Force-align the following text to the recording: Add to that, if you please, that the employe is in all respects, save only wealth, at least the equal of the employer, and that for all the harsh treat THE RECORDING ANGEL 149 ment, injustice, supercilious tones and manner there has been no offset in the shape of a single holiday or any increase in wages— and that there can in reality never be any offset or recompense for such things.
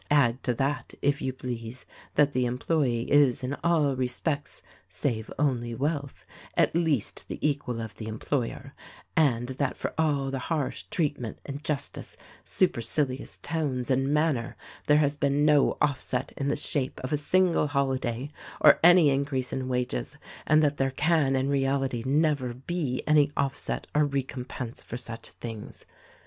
Add 0.09 0.41
to 0.45 0.55
that, 0.55 0.95
if 1.03 1.21
you 1.21 1.31
please, 1.31 1.85
that 2.15 2.33
the 2.33 2.47
employe 2.47 3.05
is 3.07 3.43
in 3.43 3.53
all 3.63 3.95
respects, 3.95 4.63
save 4.89 5.31
only 5.37 5.75
wealth, 5.75 6.25
at 6.57 6.73
least 6.73 7.27
the 7.27 7.37
equal 7.47 7.79
of 7.79 7.95
the 7.97 8.07
employer, 8.07 8.73
and 9.15 9.49
that 9.49 9.77
for 9.77 9.93
all 9.99 10.31
the 10.31 10.39
harsh 10.39 10.85
treat 10.89 11.13
THE 11.17 11.21
RECORDING 11.27 11.37
ANGEL 11.45 11.73
149 12.15 12.15
ment, 12.15 12.15
injustice, 12.15 12.17
supercilious 13.23 13.37
tones 13.43 13.91
and 13.91 14.11
manner 14.11 14.57
there 14.87 14.97
has 14.97 15.15
been 15.15 15.45
no 15.45 15.77
offset 15.79 16.33
in 16.35 16.47
the 16.47 16.55
shape 16.55 16.99
of 17.03 17.13
a 17.13 17.15
single 17.15 17.67
holiday 17.67 18.31
or 18.59 18.79
any 18.83 19.11
increase 19.11 19.53
in 19.53 19.67
wages— 19.67 20.17
and 20.47 20.63
that 20.63 20.77
there 20.77 20.89
can 20.89 21.35
in 21.35 21.47
reality 21.47 22.01
never 22.07 22.55
be 22.55 23.03
any 23.05 23.31
offset 23.37 23.85
or 23.93 24.05
recompense 24.05 24.81
for 24.81 24.97
such 24.97 25.29
things. 25.29 25.85